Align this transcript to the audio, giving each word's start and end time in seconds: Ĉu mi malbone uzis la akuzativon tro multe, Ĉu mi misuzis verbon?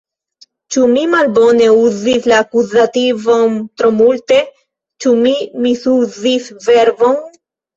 Ĉu 0.75 0.85
mi 0.93 1.01
malbone 1.11 1.67
uzis 1.81 2.25
la 2.31 2.39
akuzativon 2.45 3.53
tro 3.83 3.93
multe, 4.01 4.41
Ĉu 5.05 5.15
mi 5.27 5.37
misuzis 5.69 6.53
verbon? 6.69 7.25